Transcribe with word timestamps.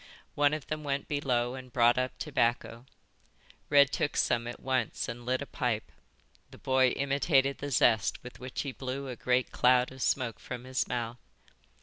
One 0.33 0.55
of 0.55 0.65
them 0.65 0.83
went 0.83 1.07
below 1.07 1.53
and 1.53 1.71
brought 1.71 1.99
up 1.99 2.17
tobacco. 2.17 2.87
Red 3.69 3.91
took 3.91 4.17
some 4.17 4.47
at 4.47 4.59
once 4.59 5.07
and 5.07 5.27
lit 5.27 5.43
a 5.43 5.45
pipe. 5.45 5.91
The 6.49 6.57
boy 6.57 6.87
imitated 6.87 7.59
the 7.59 7.69
zest 7.69 8.23
with 8.23 8.39
which 8.39 8.61
he 8.63 8.71
blew 8.71 9.09
a 9.09 9.15
great 9.15 9.51
cloud 9.51 9.91
of 9.91 10.01
smoke 10.01 10.39
from 10.39 10.63
his 10.63 10.87
mouth. 10.87 11.19